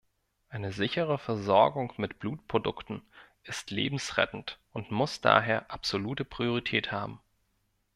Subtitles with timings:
[0.49, 3.03] Eine sichere Versorgung mit Blutprodukten
[3.43, 7.19] ist lebensrettend und muss daher absolute Priorität haben!